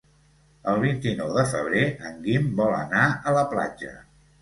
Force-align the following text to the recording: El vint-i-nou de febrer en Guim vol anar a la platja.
El 0.71 0.81
vint-i-nou 0.83 1.35
de 1.37 1.45
febrer 1.53 1.85
en 2.09 2.19
Guim 2.25 2.51
vol 2.65 2.77
anar 2.83 3.07
a 3.33 3.39
la 3.41 3.49
platja. 3.57 3.99